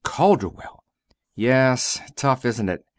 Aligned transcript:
Calderwell!" 0.03 0.83
"Yes. 1.35 1.99
Tough, 2.15 2.43
isn't 2.43 2.69
it? 2.69 2.83